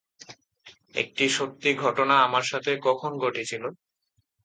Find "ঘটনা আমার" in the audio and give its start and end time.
1.83-2.45